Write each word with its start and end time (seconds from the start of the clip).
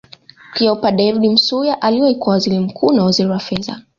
Cleopa 0.53 0.91
David 0.91 1.31
Msuya 1.31 1.81
aliwahi 1.81 2.15
kuwa 2.15 2.33
Waziri 2.33 2.59
mkuu 2.59 2.93
na 2.93 3.03
waziri 3.03 3.29
wa 3.29 3.39
Fedha 3.39 3.81